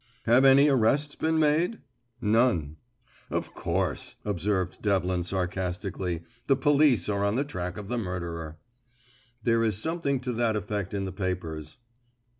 "Have 0.23 0.45
any 0.45 0.67
arrests 0.67 1.13
been 1.13 1.37
made?" 1.37 1.77
"None." 2.19 2.77
"Of 3.29 3.53
course," 3.53 4.15
observed 4.25 4.81
Devlin 4.81 5.23
sarcastically, 5.23 6.23
"the 6.47 6.55
police 6.55 7.07
are 7.07 7.23
on 7.23 7.35
the 7.35 7.43
track 7.45 7.77
of 7.77 7.87
the 7.87 7.99
murderer." 7.99 8.57
"There 9.43 9.63
is 9.63 9.77
something 9.77 10.19
to 10.21 10.33
that 10.33 10.55
effect 10.55 10.95
in 10.95 11.05
the 11.05 11.11
papers." 11.11 11.77